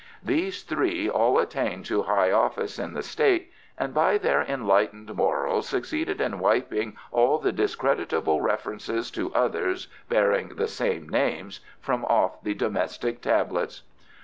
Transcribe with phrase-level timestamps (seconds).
[0.23, 5.69] These three all attained to high office in the State, and by their enlightened morals
[5.69, 12.41] succeeded in wiping all the discreditable references to others bearing the same names from off
[12.41, 13.83] the domestic tablets.